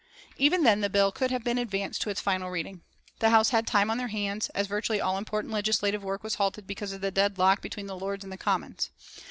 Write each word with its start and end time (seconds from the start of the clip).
Even 0.35 0.63
then 0.63 0.81
the 0.81 0.89
bill 0.89 1.11
could 1.11 1.29
have 1.29 1.43
been 1.43 1.59
advanced 1.59 2.01
to 2.01 2.09
its 2.09 2.19
final 2.19 2.49
reading. 2.49 2.81
The 3.19 3.29
House 3.29 3.49
had 3.51 3.67
time 3.67 3.91
on 3.91 3.99
their 3.99 4.07
hands, 4.07 4.49
as 4.55 4.65
virtually 4.65 4.99
all 4.99 5.15
important 5.15 5.53
legislative 5.53 6.03
work 6.03 6.23
was 6.23 6.33
halted 6.41 6.65
because 6.65 6.91
of 6.91 7.01
the 7.01 7.11
deadlock 7.11 7.61
between 7.61 7.85
the 7.85 7.95
Lords 7.95 8.23
and 8.23 8.33
the 8.33 8.35
Commons. 8.37 8.89